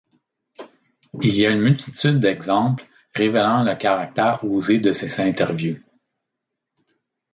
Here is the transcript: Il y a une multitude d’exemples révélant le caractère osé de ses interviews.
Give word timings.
Il 1.21 1.35
y 1.37 1.45
a 1.45 1.51
une 1.51 1.61
multitude 1.61 2.19
d’exemples 2.19 2.87
révélant 3.13 3.61
le 3.61 3.75
caractère 3.75 4.43
osé 4.43 4.79
de 4.79 4.91
ses 4.93 5.21
interviews. 5.21 5.77